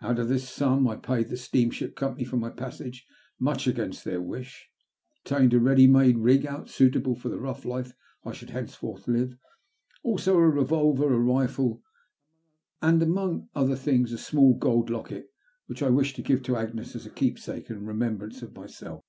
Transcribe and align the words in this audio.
Out 0.00 0.20
of 0.20 0.28
this 0.28 0.48
sum 0.48 0.86
I 0.86 0.94
paid 0.94 1.26
the 1.30 1.36
steamship 1.36 1.96
company 1.96 2.22
for 2.24 2.36
my 2.36 2.48
passage— 2.48 3.08
much 3.50 3.66
against 3.66 4.04
their 4.04 4.22
wish— 4.22 4.68
obtained 5.24 5.52
a 5.52 5.58
ready 5.58 5.88
made 5.88 6.18
rig 6.18 6.46
out 6.46 6.68
suitable 6.70 7.16
for 7.16 7.28
the 7.28 7.40
rough 7.40 7.64
life 7.64 7.92
I 8.24 8.30
should 8.30 8.50
henceforth 8.50 9.08
live, 9.08 9.36
also 10.04 10.36
a 10.36 10.48
revolver, 10.48 11.12
a 11.12 11.18
rifle, 11.18 11.82
and 12.80 13.02
among 13.02 13.48
other 13.52 13.74
things 13.74 14.12
a 14.12 14.18
small 14.18 14.54
gold 14.56 14.90
locket 14.90 15.32
which 15.66 15.82
I 15.82 15.90
wished 15.90 16.14
to 16.14 16.22
give 16.22 16.44
to 16.44 16.56
Agnes 16.56 16.94
as 16.94 17.04
a 17.04 17.10
keepsake 17.10 17.68
and 17.68 17.84
remembrance 17.84 18.42
of 18.42 18.54
myself. 18.54 19.02